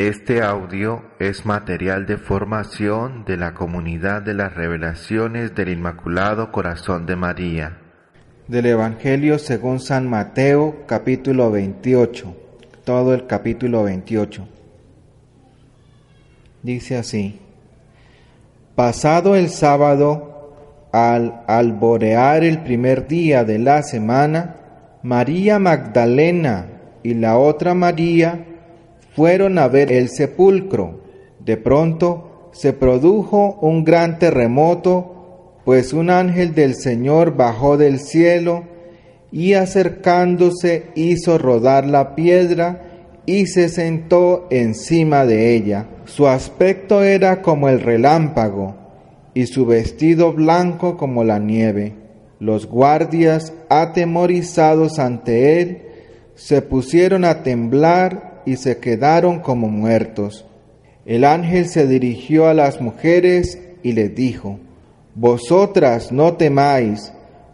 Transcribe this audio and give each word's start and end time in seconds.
Este 0.00 0.40
audio 0.40 1.02
es 1.18 1.44
material 1.44 2.06
de 2.06 2.16
formación 2.16 3.26
de 3.26 3.36
la 3.36 3.52
comunidad 3.52 4.22
de 4.22 4.32
las 4.32 4.54
revelaciones 4.54 5.54
del 5.54 5.68
Inmaculado 5.68 6.50
Corazón 6.50 7.04
de 7.04 7.16
María. 7.16 7.76
Del 8.48 8.64
Evangelio 8.64 9.38
según 9.38 9.78
San 9.78 10.08
Mateo, 10.08 10.86
capítulo 10.86 11.50
28. 11.50 12.34
Todo 12.82 13.12
el 13.12 13.26
capítulo 13.26 13.82
28. 13.82 14.48
Dice 16.62 16.96
así. 16.96 17.38
Pasado 18.74 19.36
el 19.36 19.50
sábado, 19.50 20.88
al 20.92 21.42
alborear 21.46 22.42
el 22.42 22.62
primer 22.62 23.06
día 23.06 23.44
de 23.44 23.58
la 23.58 23.82
semana, 23.82 24.56
María 25.02 25.58
Magdalena 25.58 26.68
y 27.02 27.12
la 27.12 27.36
otra 27.36 27.74
María 27.74 28.46
fueron 29.20 29.58
a 29.58 29.68
ver 29.68 29.92
el 29.92 30.08
sepulcro. 30.08 31.02
De 31.44 31.58
pronto 31.58 32.48
se 32.52 32.72
produjo 32.72 33.58
un 33.60 33.84
gran 33.84 34.18
terremoto, 34.18 35.58
pues 35.66 35.92
un 35.92 36.08
ángel 36.08 36.54
del 36.54 36.74
Señor 36.74 37.36
bajó 37.36 37.76
del 37.76 37.98
cielo 37.98 38.64
y 39.30 39.52
acercándose 39.52 40.86
hizo 40.94 41.36
rodar 41.36 41.86
la 41.86 42.14
piedra 42.14 43.10
y 43.26 43.44
se 43.44 43.68
sentó 43.68 44.46
encima 44.50 45.26
de 45.26 45.54
ella. 45.54 45.88
Su 46.06 46.26
aspecto 46.26 47.02
era 47.02 47.42
como 47.42 47.68
el 47.68 47.82
relámpago 47.82 48.74
y 49.34 49.48
su 49.48 49.66
vestido 49.66 50.32
blanco 50.32 50.96
como 50.96 51.24
la 51.24 51.38
nieve. 51.38 51.92
Los 52.38 52.64
guardias, 52.66 53.52
atemorizados 53.68 54.98
ante 54.98 55.60
él, 55.60 55.82
se 56.36 56.62
pusieron 56.62 57.26
a 57.26 57.42
temblar 57.42 58.29
y 58.46 58.56
se 58.56 58.78
quedaron 58.78 59.40
como 59.40 59.68
muertos. 59.68 60.46
El 61.04 61.24
ángel 61.24 61.66
se 61.66 61.86
dirigió 61.86 62.46
a 62.46 62.54
las 62.54 62.80
mujeres 62.80 63.58
y 63.82 63.92
les 63.92 64.14
dijo, 64.14 64.58
Vosotras 65.14 66.12
no 66.12 66.34
temáis, 66.34 67.12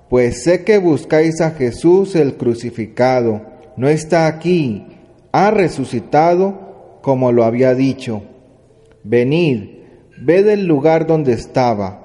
pues 0.08 0.42
sé 0.44 0.64
que 0.64 0.78
buscáis 0.78 1.40
a 1.40 1.50
Jesús 1.52 2.14
el 2.14 2.36
crucificado. 2.36 3.42
No 3.76 3.88
está 3.88 4.26
aquí, 4.26 4.86
ha 5.32 5.50
resucitado 5.50 6.98
como 7.02 7.32
lo 7.32 7.44
había 7.44 7.74
dicho. 7.74 8.22
Venid, 9.04 9.76
ved 10.18 10.48
el 10.48 10.66
lugar 10.66 11.06
donde 11.06 11.32
estaba. 11.32 12.02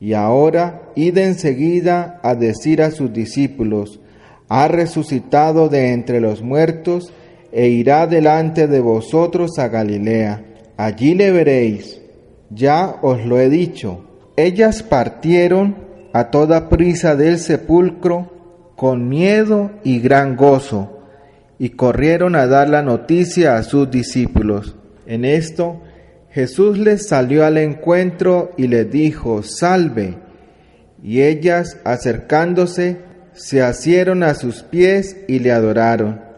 Y 0.00 0.14
ahora 0.14 0.90
id 0.94 1.18
enseguida 1.18 2.18
a 2.22 2.34
decir 2.34 2.82
a 2.82 2.90
sus 2.90 3.12
discípulos, 3.12 4.00
ha 4.48 4.66
resucitado 4.68 5.68
de 5.68 5.92
entre 5.92 6.20
los 6.20 6.42
muertos, 6.42 7.12
e 7.52 7.68
irá 7.68 8.06
delante 8.06 8.66
de 8.66 8.80
vosotros 8.80 9.58
a 9.58 9.68
Galilea. 9.68 10.44
Allí 10.76 11.14
le 11.14 11.30
veréis. 11.30 12.00
Ya 12.50 12.96
os 13.02 13.24
lo 13.24 13.38
he 13.38 13.48
dicho. 13.48 14.04
Ellas 14.36 14.82
partieron 14.82 15.76
a 16.12 16.30
toda 16.30 16.68
prisa 16.68 17.14
del 17.14 17.38
sepulcro 17.38 18.72
con 18.76 19.08
miedo 19.08 19.70
y 19.84 20.00
gran 20.00 20.36
gozo, 20.36 21.00
y 21.58 21.70
corrieron 21.70 22.34
a 22.34 22.46
dar 22.46 22.68
la 22.68 22.82
noticia 22.82 23.56
a 23.56 23.62
sus 23.62 23.90
discípulos. 23.90 24.76
En 25.06 25.26
esto 25.26 25.82
Jesús 26.30 26.78
les 26.78 27.08
salió 27.08 27.44
al 27.44 27.58
encuentro 27.58 28.52
y 28.56 28.68
les 28.68 28.90
dijo, 28.90 29.42
Salve. 29.42 30.16
Y 31.02 31.22
ellas, 31.22 31.78
acercándose, 31.84 32.98
se 33.32 33.62
asieron 33.62 34.22
a 34.22 34.34
sus 34.34 34.62
pies 34.62 35.16
y 35.28 35.40
le 35.40 35.52
adoraron. 35.52 36.29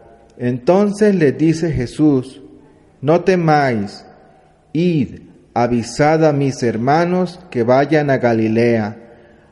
Entonces 0.43 1.15
les 1.15 1.39
dice 1.39 1.71
Jesús, 1.71 2.43
no 3.01 3.21
temáis, 3.21 4.05
id, 4.73 5.21
avisad 5.55 6.25
a 6.25 6.33
mis 6.33 6.65
hermanos 6.65 7.39
que 7.49 7.63
vayan 7.63 8.11
a 8.11 8.19
Galilea, 8.19 8.97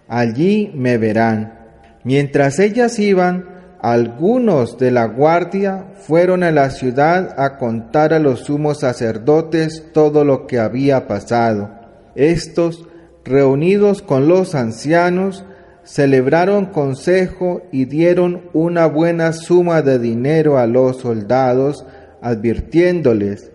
allí 0.08 0.72
me 0.74 0.98
verán. 0.98 1.60
Mientras 2.02 2.58
ellas 2.58 2.98
iban, 2.98 3.76
algunos 3.80 4.78
de 4.78 4.90
la 4.90 5.04
guardia 5.04 5.92
fueron 5.94 6.42
a 6.42 6.50
la 6.50 6.70
ciudad 6.70 7.36
a 7.38 7.56
contar 7.56 8.12
a 8.12 8.18
los 8.18 8.40
sumos 8.40 8.80
sacerdotes 8.80 9.92
todo 9.92 10.24
lo 10.24 10.48
que 10.48 10.58
había 10.58 11.06
pasado. 11.06 11.70
Estos, 12.16 12.84
reunidos 13.24 14.02
con 14.02 14.26
los 14.26 14.56
ancianos, 14.56 15.44
celebraron 15.84 16.66
consejo 16.66 17.62
y 17.72 17.84
dieron 17.86 18.42
una 18.52 18.86
buena 18.86 19.32
suma 19.32 19.82
de 19.82 19.98
dinero 19.98 20.58
a 20.58 20.66
los 20.66 20.98
soldados, 20.98 21.84
advirtiéndoles, 22.22 23.50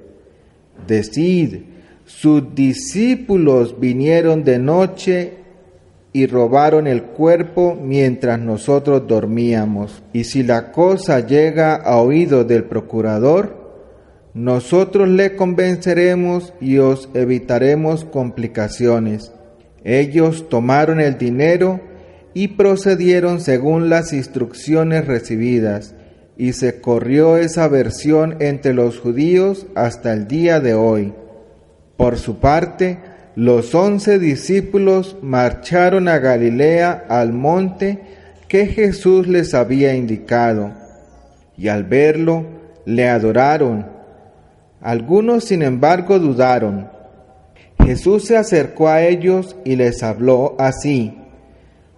Decid, 0.88 1.62
sus 2.06 2.54
discípulos 2.54 3.80
vinieron 3.80 4.44
de 4.44 4.60
noche 4.60 5.34
y 6.14 6.28
robaron 6.28 6.86
el 6.86 7.04
cuerpo 7.04 7.78
mientras 7.82 8.40
nosotros 8.40 9.08
dormíamos. 9.08 10.04
Y 10.14 10.26
si 10.26 10.44
la 10.44 10.72
cosa 10.72 11.20
llega 11.26 11.76
a 11.76 11.98
oído 11.98 12.44
del 12.44 12.66
procurador, 12.66 13.66
nosotros 14.34 15.10
le 15.10 15.36
convenceremos 15.36 16.54
y 16.62 16.78
os 16.78 17.10
evitaremos 17.14 18.06
complicaciones. 18.06 19.32
Ellos 19.84 20.48
tomaron 20.50 21.00
el 21.00 21.18
dinero 21.18 21.80
y 22.36 22.50
procedieron 22.50 23.40
según 23.40 23.90
las 23.90 24.12
instrucciones 24.12 25.08
recibidas, 25.08 25.96
y 26.38 26.52
se 26.52 26.82
corrió 26.82 27.38
esa 27.38 27.70
versión 27.70 28.36
entre 28.42 28.74
los 28.74 29.00
judíos 29.00 29.68
hasta 29.74 30.12
el 30.12 30.28
día 30.28 30.60
de 30.60 30.74
hoy. 30.74 31.14
Por 31.96 32.18
su 32.18 32.40
parte, 32.40 33.00
los 33.38 33.74
once 33.74 34.20
discípulos 34.20 35.16
marcharon 35.22 36.10
a 36.10 36.20
Galilea 36.20 37.06
al 37.08 37.32
monte 37.32 38.02
que 38.50 38.68
Jesús 38.68 39.28
les 39.30 39.54
había 39.54 39.96
indicado, 39.96 40.74
y 41.58 41.70
al 41.70 41.86
verlo 41.86 42.46
le 42.84 43.08
adoraron. 43.08 43.88
Algunos, 44.82 45.46
sin 45.46 45.64
embargo, 45.64 46.20
dudaron. 46.20 46.90
Jesús 47.82 48.26
se 48.26 48.36
acercó 48.36 48.90
a 48.90 49.04
ellos 49.04 49.56
y 49.64 49.78
les 49.78 50.04
habló 50.04 50.56
así. 50.60 51.18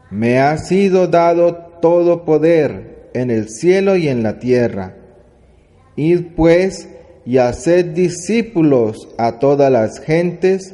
Me 0.09 0.39
ha 0.39 0.57
sido 0.57 1.07
dado 1.07 1.55
todo 1.81 2.23
poder 2.23 3.09
en 3.13 3.29
el 3.29 3.49
cielo 3.49 3.97
y 3.97 4.07
en 4.07 4.23
la 4.23 4.39
tierra. 4.39 4.95
Id 5.95 6.27
pues 6.35 6.87
y 7.25 7.39
haced 7.39 7.87
discípulos 7.87 9.09
a 9.17 9.39
todas 9.39 9.69
las 9.71 9.99
gentes, 9.99 10.73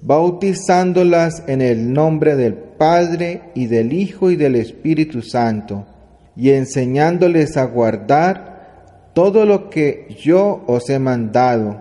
bautizándolas 0.00 1.44
en 1.46 1.62
el 1.62 1.92
nombre 1.92 2.34
del 2.34 2.54
Padre 2.54 3.42
y 3.54 3.66
del 3.66 3.92
Hijo 3.92 4.30
y 4.30 4.36
del 4.36 4.56
Espíritu 4.56 5.22
Santo, 5.22 5.86
y 6.34 6.50
enseñándoles 6.50 7.56
a 7.56 7.64
guardar 7.66 9.10
todo 9.14 9.46
lo 9.46 9.70
que 9.70 10.08
yo 10.20 10.64
os 10.66 10.90
he 10.90 10.98
mandado. 10.98 11.80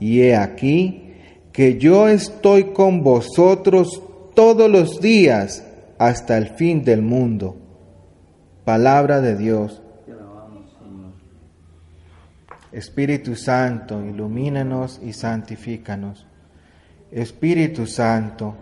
Y 0.00 0.22
he 0.22 0.34
aquí 0.34 1.14
que 1.52 1.78
yo 1.78 2.08
estoy 2.08 2.64
con 2.72 3.02
vosotros 3.02 4.02
todos 4.34 4.68
los 4.68 5.00
días 5.00 5.62
hasta 5.98 6.36
el 6.36 6.48
fin 6.48 6.84
del 6.84 7.02
mundo. 7.02 7.56
Palabra 8.64 9.20
de 9.20 9.36
Dios. 9.36 9.82
Espíritu 12.72 13.36
Santo, 13.36 14.04
ilumínanos 14.04 15.00
y 15.02 15.12
santifícanos. 15.12 16.26
Espíritu 17.10 17.86
Santo, 17.86 18.54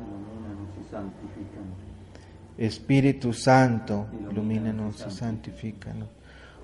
Espíritu 2.57 3.33
Santo, 3.33 4.07
ilumínanos 4.31 5.05
y 5.09 5.11
santifícanos. 5.11 6.09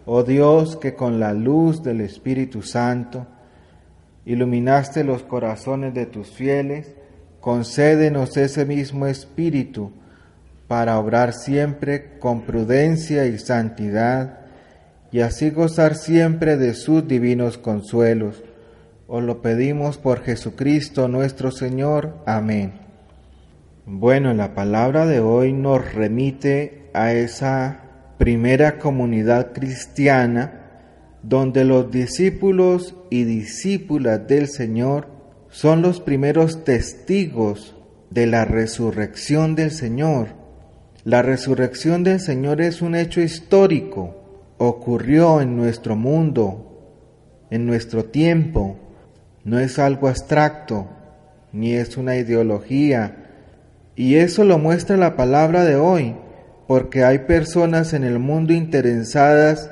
Oh 0.06 0.22
Dios, 0.22 0.76
que 0.76 0.94
con 0.94 1.18
la 1.18 1.32
luz 1.32 1.82
del 1.82 2.02
Espíritu 2.02 2.62
Santo 2.62 3.26
iluminaste 4.24 5.02
los 5.02 5.22
corazones 5.22 5.94
de 5.94 6.06
tus 6.06 6.28
fieles, 6.28 6.94
concédenos 7.40 8.36
ese 8.36 8.64
mismo 8.64 9.06
Espíritu 9.06 9.90
para 10.70 11.00
obrar 11.00 11.32
siempre 11.32 12.16
con 12.20 12.42
prudencia 12.42 13.26
y 13.26 13.40
santidad, 13.40 14.38
y 15.10 15.18
así 15.18 15.50
gozar 15.50 15.96
siempre 15.96 16.56
de 16.56 16.74
sus 16.74 17.08
divinos 17.08 17.58
consuelos. 17.58 18.44
Os 19.08 19.24
lo 19.24 19.42
pedimos 19.42 19.98
por 19.98 20.22
Jesucristo 20.22 21.08
nuestro 21.08 21.50
Señor. 21.50 22.18
Amén. 22.24 22.74
Bueno, 23.84 24.32
la 24.32 24.54
palabra 24.54 25.06
de 25.06 25.18
hoy 25.18 25.52
nos 25.52 25.92
remite 25.92 26.88
a 26.94 27.14
esa 27.14 27.80
primera 28.16 28.78
comunidad 28.78 29.52
cristiana 29.52 30.52
donde 31.24 31.64
los 31.64 31.90
discípulos 31.90 32.94
y 33.10 33.24
discípulas 33.24 34.24
del 34.28 34.46
Señor 34.46 35.08
son 35.48 35.82
los 35.82 35.98
primeros 35.98 36.62
testigos 36.62 37.74
de 38.10 38.28
la 38.28 38.44
resurrección 38.44 39.56
del 39.56 39.72
Señor. 39.72 40.38
La 41.04 41.22
resurrección 41.22 42.04
del 42.04 42.20
Señor 42.20 42.60
es 42.60 42.82
un 42.82 42.94
hecho 42.94 43.22
histórico, 43.22 44.54
ocurrió 44.58 45.40
en 45.40 45.56
nuestro 45.56 45.96
mundo, 45.96 47.46
en 47.50 47.64
nuestro 47.64 48.04
tiempo, 48.04 48.76
no 49.44 49.58
es 49.58 49.78
algo 49.78 50.08
abstracto, 50.08 50.88
ni 51.52 51.72
es 51.72 51.96
una 51.96 52.16
ideología, 52.16 53.16
y 53.96 54.16
eso 54.16 54.44
lo 54.44 54.58
muestra 54.58 54.98
la 54.98 55.16
palabra 55.16 55.64
de 55.64 55.76
hoy, 55.76 56.16
porque 56.66 57.02
hay 57.02 57.20
personas 57.20 57.94
en 57.94 58.04
el 58.04 58.18
mundo 58.18 58.52
interesadas 58.52 59.70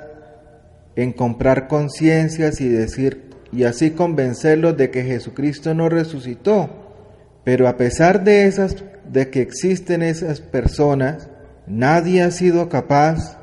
en 0.96 1.12
comprar 1.12 1.68
conciencias 1.68 2.60
y 2.60 2.68
decir 2.68 3.28
y 3.52 3.64
así 3.64 3.92
convencerlos 3.92 4.76
de 4.76 4.90
que 4.90 5.04
Jesucristo 5.04 5.74
no 5.74 5.88
resucitó. 5.88 6.68
Pero 7.44 7.68
a 7.68 7.76
pesar 7.76 8.24
de 8.24 8.46
esas 8.46 8.76
de 9.10 9.30
que 9.30 9.40
existen 9.40 10.02
esas 10.02 10.40
personas, 10.40 11.28
nadie 11.66 12.22
ha 12.22 12.30
sido 12.30 12.68
capaz 12.68 13.38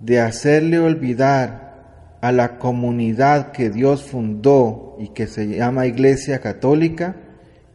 de 0.00 0.20
hacerle 0.20 0.78
olvidar 0.78 2.18
a 2.20 2.32
la 2.32 2.58
comunidad 2.58 3.52
que 3.52 3.70
Dios 3.70 4.04
fundó 4.04 4.96
y 4.98 5.08
que 5.08 5.26
se 5.26 5.46
llama 5.46 5.86
Iglesia 5.86 6.40
Católica 6.40 7.16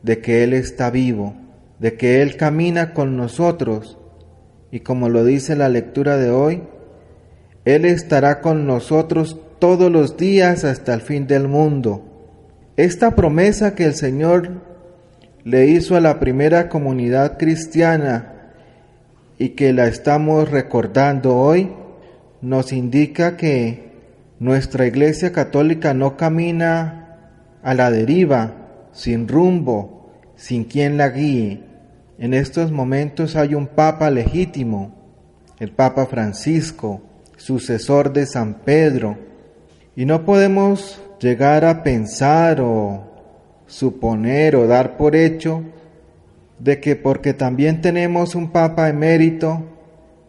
de 0.01 0.19
que 0.19 0.43
Él 0.43 0.53
está 0.53 0.89
vivo, 0.89 1.35
de 1.79 1.95
que 1.95 2.21
Él 2.21 2.35
camina 2.35 2.93
con 2.93 3.15
nosotros 3.15 3.97
y 4.73 4.79
como 4.79 5.07
lo 5.07 5.23
dice 5.23 5.55
la 5.55 5.69
lectura 5.69 6.17
de 6.17 6.31
hoy, 6.31 6.63
Él 7.63 7.85
estará 7.85 8.41
con 8.41 8.65
nosotros 8.65 9.39
todos 9.59 9.91
los 9.91 10.17
días 10.17 10.63
hasta 10.63 10.95
el 10.95 11.01
fin 11.01 11.27
del 11.27 11.47
mundo. 11.47 12.03
Esta 12.75 13.15
promesa 13.15 13.75
que 13.75 13.85
el 13.85 13.93
Señor 13.93 14.72
le 15.43 15.67
hizo 15.67 15.95
a 15.95 15.99
la 15.99 16.19
primera 16.19 16.69
comunidad 16.69 17.37
cristiana 17.37 18.51
y 19.37 19.49
que 19.49 19.73
la 19.73 19.87
estamos 19.87 20.49
recordando 20.49 21.35
hoy, 21.35 21.71
nos 22.41 22.71
indica 22.71 23.35
que 23.35 23.91
nuestra 24.39 24.85
Iglesia 24.85 25.31
Católica 25.31 25.93
no 25.93 26.17
camina 26.17 27.17
a 27.61 27.73
la 27.73 27.91
deriva, 27.91 28.53
sin 28.91 29.27
rumbo, 29.27 30.11
sin 30.35 30.65
quien 30.65 30.97
la 30.97 31.09
guíe. 31.09 31.63
En 32.17 32.33
estos 32.33 32.71
momentos 32.71 33.35
hay 33.35 33.55
un 33.55 33.67
Papa 33.67 34.09
legítimo, 34.09 34.93
el 35.59 35.71
Papa 35.71 36.05
Francisco, 36.05 37.01
sucesor 37.37 38.13
de 38.13 38.25
San 38.25 38.55
Pedro, 38.65 39.17
y 39.95 40.05
no 40.05 40.25
podemos 40.25 41.01
llegar 41.19 41.65
a 41.65 41.83
pensar 41.83 42.61
o 42.61 43.12
suponer 43.73 44.55
o 44.55 44.67
dar 44.67 44.97
por 44.97 45.15
hecho 45.15 45.63
de 46.59 46.79
que 46.79 46.95
porque 46.95 47.33
también 47.33 47.81
tenemos 47.81 48.35
un 48.35 48.51
Papa 48.51 48.87
emérito, 48.87 49.63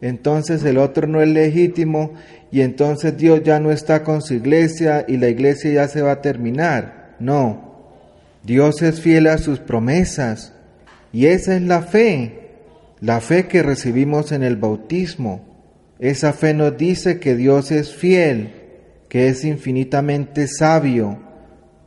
entonces 0.00 0.64
el 0.64 0.79
otro 0.79 1.06
no 1.06 1.20
es 1.20 1.29
legítimo 1.29 2.12
y 2.50 2.62
entonces 2.62 3.17
Dios 3.19 3.43
ya 3.44 3.61
no 3.61 3.70
está 3.70 4.02
con 4.02 4.23
su 4.23 4.32
iglesia 4.32 5.05
y 5.06 5.19
la 5.19 5.29
iglesia 5.29 5.73
ya 5.73 5.88
se 5.88 6.00
va 6.00 6.12
a 6.12 6.23
terminar. 6.23 7.17
No, 7.20 7.75
Dios 8.43 8.81
es 8.81 9.00
fiel 9.00 9.26
a 9.26 9.37
sus 9.37 9.58
promesas 9.58 10.55
y 11.12 11.26
esa 11.26 11.55
es 11.55 11.62
la 11.62 11.82
fe, 11.82 12.49
la 13.00 13.20
fe 13.20 13.47
que 13.47 13.62
recibimos 13.62 14.32
en 14.32 14.43
el 14.43 14.56
bautismo. 14.56 15.43
Esa 15.99 16.32
fe 16.32 16.55
nos 16.55 16.76
dice 16.79 17.20
que 17.20 17.37
Dios 17.37 17.70
es 17.70 17.94
fiel, 17.94 18.52
que 19.11 19.29
es 19.29 19.44
infinitamente 19.44 20.49
sabio, 20.49 21.19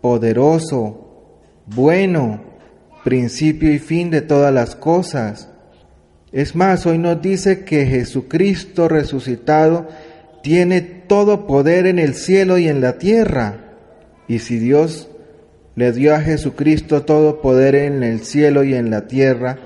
poderoso, 0.01 1.06
bueno, 1.67 2.41
principio 3.03 3.71
y 3.71 3.79
fin 3.79 4.09
de 4.09 4.21
todas 4.21 4.53
las 4.53 4.75
cosas 4.75 5.49
es 6.31 6.55
más, 6.55 6.85
hoy 6.85 6.97
nos 6.97 7.21
dice 7.21 7.63
que 7.63 7.85
Jesucristo 7.85 8.89
resucitado 8.89 9.87
tiene 10.43 10.81
todo 10.81 11.47
poder 11.47 11.87
en 11.87 11.99
el 11.99 12.15
cielo 12.15 12.57
y 12.57 12.67
en 12.67 12.81
la 12.81 12.97
tierra. 12.97 13.55
Y 14.27 14.39
si 14.39 14.59
Dios 14.59 15.09
le 15.75 15.93
dio 15.93 16.13
a 16.13 16.19
Jesucristo 16.19 17.03
todo 17.03 17.41
poder 17.41 17.75
en 17.75 18.03
el 18.03 18.19
cielo 18.21 18.65
y 18.65 18.75
en 18.75 18.89
la 18.89 19.07
tierra, 19.07 19.57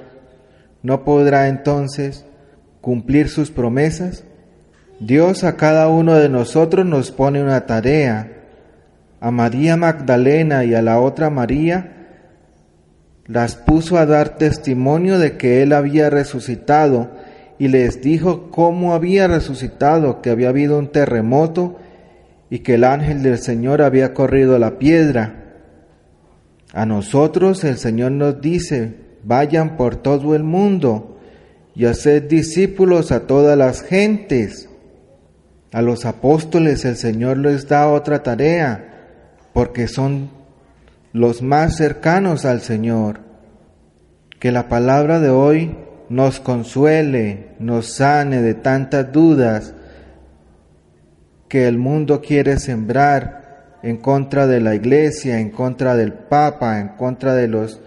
¿no 0.84 1.04
podrá 1.04 1.48
entonces 1.48 2.26
cumplir 2.80 3.28
sus 3.30 3.50
promesas? 3.50 4.24
Dios 5.00 5.44
a 5.44 5.58
cada 5.58 5.88
uno 5.88 6.14
de 6.16 6.30
nosotros 6.30 6.86
nos 6.86 7.10
pone 7.10 7.42
una 7.42 7.66
tarea. 7.66 8.41
A 9.22 9.32
María 9.32 9.78
Magdalena 9.78 10.66
y 10.66 10.74
a 10.74 10.82
la 10.82 11.00
otra 11.00 11.30
María 11.30 12.02
las 13.28 13.56
puso 13.56 13.98
a 13.98 14.06
dar 14.08 14.38
testimonio 14.38 15.20
de 15.20 15.38
que 15.38 15.62
él 15.62 15.74
había 15.74 16.10
resucitado 16.10 17.12
y 17.60 17.68
les 17.68 18.02
dijo 18.02 18.50
cómo 18.50 18.96
había 18.96 19.28
resucitado, 19.28 20.24
que 20.24 20.32
había 20.32 20.50
habido 20.50 20.80
un 20.80 20.92
terremoto 20.92 21.78
y 22.50 22.60
que 22.60 22.74
el 22.74 22.84
ángel 22.84 23.22
del 23.22 23.38
Señor 23.38 23.84
había 23.84 24.16
corrido 24.16 24.58
la 24.58 24.80
piedra. 24.80 25.36
A 26.74 26.88
nosotros 26.88 27.64
el 27.64 27.78
Señor 27.78 28.14
nos 28.14 28.42
dice, 28.42 28.96
vayan 29.24 29.78
por 29.78 29.98
todo 29.98 30.34
el 30.36 30.44
mundo 30.44 31.20
y 31.76 31.86
haced 31.86 32.24
discípulos 32.24 33.12
a 33.12 33.28
todas 33.28 33.56
las 33.56 33.84
gentes. 33.84 34.68
A 35.72 35.84
los 35.84 36.06
apóstoles 36.06 36.84
el 36.86 36.96
Señor 36.96 37.38
les 37.38 37.68
da 37.68 37.88
otra 37.88 38.24
tarea, 38.24 38.91
porque 39.54 39.88
son 39.88 40.30
los 41.14 41.42
más 41.42 41.76
cercanos 41.76 42.46
al 42.46 42.62
Señor. 42.62 43.20
Que 44.40 44.52
la 44.52 44.70
palabra 44.70 45.20
de 45.20 45.30
hoy 45.30 45.76
nos 46.10 46.40
consuele, 46.40 47.50
nos 47.60 47.88
sane 47.88 48.42
de 48.42 48.54
tantas 48.54 49.12
dudas 49.12 49.74
que 51.48 51.68
el 51.68 51.78
mundo 51.78 52.22
quiere 52.22 52.58
sembrar 52.60 53.78
en 53.84 53.98
contra 53.98 54.48
de 54.48 54.62
la 54.62 54.76
iglesia, 54.76 55.40
en 55.40 55.50
contra 55.50 55.96
del 55.96 56.14
Papa, 56.14 56.80
en 56.80 56.90
contra 56.90 57.34
de 57.36 57.48
los 57.48 57.82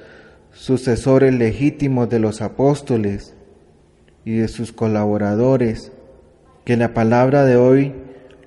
sucesores 0.52 1.34
legítimos 1.34 2.08
de 2.08 2.18
los 2.18 2.42
apóstoles 2.42 3.34
y 4.24 4.36
de 4.36 4.48
sus 4.48 4.72
colaboradores. 4.72 5.92
Que 6.64 6.76
la 6.76 6.94
palabra 6.94 7.44
de 7.44 7.56
hoy 7.56 7.94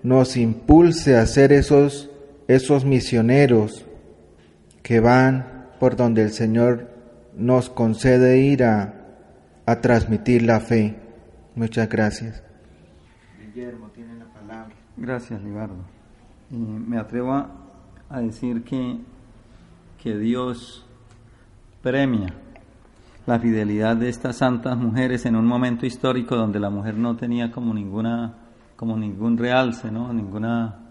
nos 0.04 0.38
impulse 0.38 1.16
a 1.16 1.26
ser 1.26 1.52
esos, 1.52 2.10
esos 2.48 2.86
misioneros 2.86 3.86
que 4.82 5.00
van 5.00 5.68
por 5.80 5.96
donde 5.96 6.24
el 6.24 6.32
Señor 6.32 6.90
nos 7.36 7.70
concede 7.70 8.40
ir 8.40 8.64
a, 8.64 8.94
transmitir 9.82 10.44
la 10.44 10.62
fe. 10.62 10.96
Muchas 11.56 11.90
gracias. 11.90 12.42
Guillermo 13.38 13.90
tiene 13.90 14.16
la 14.16 14.26
palabra. 14.26 14.74
Gracias, 14.96 15.42
Libardo. 15.44 15.76
me 16.50 16.98
atrevo 16.98 17.34
a, 17.34 18.22
decir 18.22 18.64
que, 18.64 18.98
que 20.02 20.18
Dios 20.18 20.86
premia 21.82 22.34
la 23.26 23.40
fidelidad 23.40 23.98
de 23.98 24.08
estas 24.08 24.38
santas 24.38 24.78
mujeres 24.78 25.26
en 25.26 25.36
un 25.36 25.46
momento 25.46 25.86
histórico 25.86 26.38
donde 26.38 26.62
la 26.62 26.70
mujer 26.70 26.96
no 26.96 27.18
tenía 27.18 27.52
como 27.52 27.74
ninguna 27.74 28.36
como 28.78 28.96
ningún 28.96 29.38
realce, 29.38 29.92
¿no? 29.92 30.14
ninguna 30.14 30.87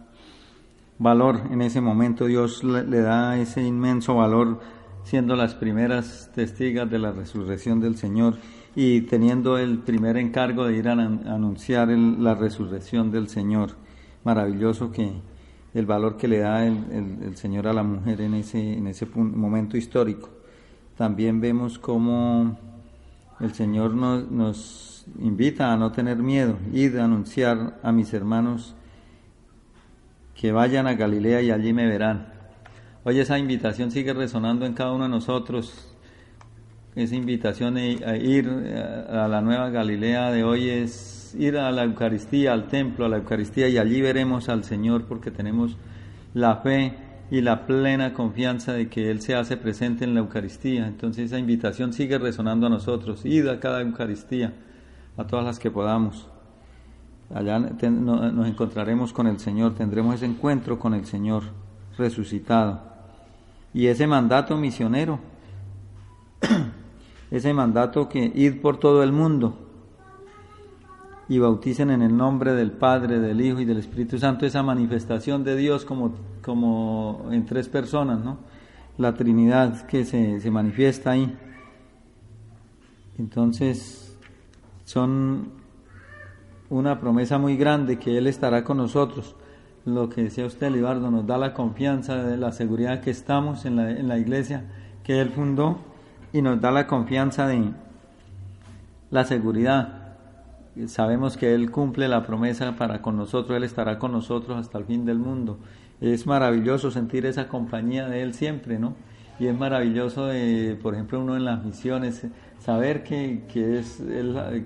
valor 0.99 1.41
en 1.51 1.63
ese 1.63 1.81
momento. 1.81 2.27
Dios 2.27 2.65
le, 2.65 3.01
da 3.01 3.39
ese 3.39 3.63
inmenso 3.63 4.17
valor 4.17 4.61
siendo 5.05 5.37
las 5.37 5.55
primeras 5.55 6.31
testigas 6.35 6.91
de 6.91 6.99
la 6.99 7.13
resurrección 7.13 7.81
del 7.81 7.97
Señor 7.97 8.39
y 8.75 9.03
teniendo 9.03 9.59
el 9.59 9.79
primer 9.79 10.17
encargo 10.17 10.67
de 10.67 10.77
ir 10.77 10.89
a, 10.89 10.93
anunciar 10.93 11.89
la 11.89 12.35
resurrección 12.35 13.11
del 13.11 13.29
Señor. 13.29 13.71
Maravilloso 14.25 14.91
que 14.91 15.13
el 15.75 15.87
valor 15.87 16.17
que 16.17 16.29
le 16.29 16.39
da 16.39 16.67
el, 16.67 17.37
Señor 17.37 17.69
a 17.69 17.73
la 17.73 17.83
mujer 17.83 18.21
en 18.21 18.35
ese, 18.35 18.75
en 18.75 18.87
ese 18.87 19.07
momento 19.15 19.77
histórico. 19.77 20.31
También 20.97 21.41
vemos 21.41 21.79
cómo 21.79 22.59
el 23.39 23.53
Señor 23.53 23.95
nos, 23.95 24.31
nos 24.31 25.05
invita 25.21 25.73
a 25.73 25.77
no 25.77 25.93
tener 25.93 26.17
miedo, 26.17 26.57
y 26.73 26.95
a 26.97 27.05
anunciar 27.05 27.79
a 27.83 27.93
mis 27.93 28.13
hermanos 28.15 28.75
que 30.37 30.53
vayan 30.53 30.87
a 30.87 30.95
Galilea 30.95 31.43
y 31.43 31.51
allí 31.51 31.73
me 31.73 31.87
verán. 31.87 32.27
Hoy 33.05 33.21
esa 33.21 33.39
invitación 33.39 33.91
sigue 33.91 34.13
resonando 34.13 34.67
en 34.67 34.75
cada 34.75 34.93
uno 34.93 35.05
de 35.05 35.11
nosotros. 35.11 35.93
Esa 36.95 37.15
invitación 37.15 37.77
a 37.77 38.17
ir 38.17 38.49
a 38.49 39.29
la 39.29 39.41
nueva 39.41 39.71
Galilea 39.71 40.31
de 40.31 40.45
hoy 40.45 40.69
es 40.69 41.35
ir 41.39 41.57
a 41.57 41.71
la 41.71 41.85
Eucaristía, 41.85 42.53
al 42.53 42.69
templo, 42.69 43.05
a 43.05 43.09
la 43.09 43.19
Eucaristía 43.19 43.69
y 43.69 43.79
allí 43.79 44.01
veremos 44.01 44.49
al 44.49 44.65
Señor 44.65 45.05
porque 45.05 45.31
tenemos 45.31 45.77
la 46.35 46.57
fe 46.57 46.95
y 47.31 47.41
la 47.41 47.67
plena 47.67 48.13
confianza 48.13 48.73
de 48.73 48.89
que 48.89 49.11
Él 49.11 49.21
se 49.21 49.35
hace 49.35 49.57
presente 49.57 50.05
en 50.05 50.15
la 50.15 50.21
Eucaristía. 50.21 50.87
Entonces 50.87 51.27
esa 51.27 51.39
invitación 51.39 51.93
sigue 51.93 52.19
resonando 52.19 52.67
a 52.67 52.71
nosotros. 52.71 53.25
Id 53.25 53.49
a 53.49 53.61
cada 53.61 53.81
Eucaristía, 53.81 54.53
a 55.17 55.27
todas 55.27 55.45
las 55.45 55.59
que 55.59 55.71
podamos. 55.71 56.29
Allá 57.35 57.59
nos 57.59 58.47
encontraremos 58.47 59.13
con 59.13 59.27
el 59.27 59.41
Señor, 59.41 59.75
tendremos 59.75 60.15
ese 60.15 60.27
encuentro 60.27 60.79
con 60.79 60.95
el 60.95 61.07
Señor 61.07 61.43
resucitado. 61.99 62.81
Y 63.75 63.89
ese 63.89 64.07
mandato 64.07 64.57
misionero, 64.57 65.19
ese 67.31 67.53
mandato 67.53 68.09
que 68.09 68.31
id 68.35 68.61
por 68.61 68.79
todo 68.79 69.03
el 69.03 69.13
mundo 69.13 69.59
y 71.29 71.39
bauticen 71.39 71.91
en 71.91 72.03
el 72.03 72.17
nombre 72.17 72.53
del 72.53 72.71
Padre, 72.71 73.19
del 73.19 73.41
Hijo 73.41 73.61
y 73.61 73.65
del 73.65 73.79
Espíritu 73.79 74.19
Santo, 74.19 74.47
esa 74.47 74.63
manifestación 74.63 75.43
de 75.43 75.57
Dios 75.57 75.85
como, 75.85 76.15
como 76.43 77.29
en 77.33 77.45
tres 77.45 77.69
personas, 77.69 78.25
¿no? 78.25 78.39
La 78.99 79.15
Trinidad 79.15 79.87
que 79.87 80.05
se, 80.05 80.41
se 80.41 80.51
manifiesta 80.51 81.11
ahí. 81.11 81.37
Entonces, 83.19 84.17
son 84.85 85.66
una 86.71 87.01
promesa 87.01 87.39
muy 87.39 87.57
grande 87.57 87.99
que 87.99 88.19
Él 88.19 88.27
estará 88.27 88.65
con 88.65 88.77
nosotros. 88.79 89.37
Lo 89.85 90.09
que 90.09 90.25
decía 90.25 90.47
usted, 90.47 90.71
Libardo, 90.71 91.11
nos 91.11 91.27
da 91.27 91.39
la 91.39 91.55
confianza 91.55 92.23
de 92.23 92.37
la 92.37 92.53
seguridad 92.53 93.01
que 93.01 93.11
estamos 93.11 93.65
en 93.65 93.77
la, 93.77 93.91
en 93.91 94.09
la 94.09 94.19
iglesia 94.19 94.65
que 95.05 95.21
Él 95.21 95.31
fundó 95.31 95.79
y 96.33 96.43
nos 96.43 96.61
da 96.61 96.73
la 96.73 96.87
confianza 96.87 97.47
de 97.47 97.71
la 99.11 99.25
seguridad. 99.25 100.17
Sabemos 100.87 101.37
que 101.37 101.55
Él 101.55 101.71
cumple 101.71 102.09
la 102.09 102.27
promesa 102.27 102.77
para 102.77 103.01
con 103.01 103.17
nosotros, 103.17 103.57
Él 103.57 103.65
estará 103.65 103.99
con 103.99 104.13
nosotros 104.13 104.59
hasta 104.59 104.79
el 104.79 104.85
fin 104.85 105.05
del 105.05 105.19
mundo. 105.19 105.59
Es 106.01 106.27
maravilloso 106.27 106.91
sentir 106.91 107.25
esa 107.25 107.49
compañía 107.49 108.09
de 108.09 108.23
Él 108.23 108.35
siempre, 108.35 108.79
¿no? 108.79 108.95
Y 109.39 109.47
es 109.47 109.59
maravilloso, 109.59 110.29
por 110.83 110.95
ejemplo, 110.95 111.21
uno 111.21 111.37
en 111.37 111.45
las 111.45 111.65
misiones, 111.65 112.27
saber 112.67 113.05
que, 113.05 113.45
que 113.49 113.79
es 113.79 114.03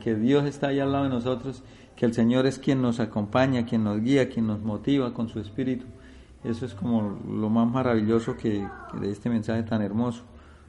que 0.00 0.14
Dios 0.14 0.47
está 0.47 0.69
ahí 0.69 0.80
al 0.80 0.90
lado 0.90 1.04
de 1.04 1.11
nosotros 1.11 1.62
que 1.97 2.07
el 2.07 2.14
Señor 2.14 2.47
es 2.47 2.59
quien 2.59 2.80
nos 2.80 2.99
acompaña, 2.99 3.66
quien 3.66 3.85
nos 3.85 4.00
guía, 4.00 4.30
quien 4.30 4.47
nos 4.47 4.61
motiva 4.61 5.12
con 5.12 5.28
su 5.28 5.38
espíritu. 5.38 5.85
Eso 6.42 6.64
es 6.64 6.73
como 6.73 7.21
lo 7.28 7.50
más 7.50 7.71
maravilloso 7.71 8.38
que, 8.38 8.66
de 8.95 9.11
este 9.11 9.28
mensaje 9.28 9.62
tan 9.64 9.83
hermoso. 9.83 10.23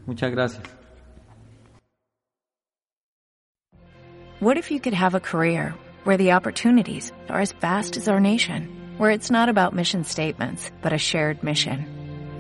Muchas 0.05 0.29
gracias. 0.29 0.61
What 4.41 4.57
if 4.57 4.69
you 4.69 4.81
could 4.81 4.95
have 4.95 5.15
a 5.15 5.21
career 5.21 5.73
where 6.03 6.17
the 6.17 6.33
opportunities 6.33 7.13
are 7.29 7.39
as 7.39 7.53
vast 7.61 7.95
as 7.95 8.09
our 8.09 8.19
nation, 8.19 8.67
where 8.97 9.13
it's 9.13 9.31
not 9.31 9.47
about 9.47 9.73
mission 9.73 10.03
statements, 10.03 10.69
but 10.81 10.91
a 10.91 10.97
shared 10.97 11.41
mission? 11.43 12.00